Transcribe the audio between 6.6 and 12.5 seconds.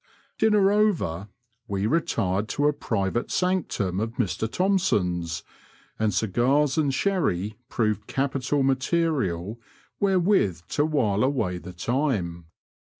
and sherry proved capital material wherewith to while away the time.